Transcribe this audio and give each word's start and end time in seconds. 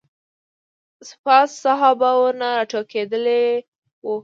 سپاه 1.09 1.43
صحابه 1.63 2.09
ورنه 2.21 2.47
راټوکېدلي 2.59 3.43
وو. 4.05 4.15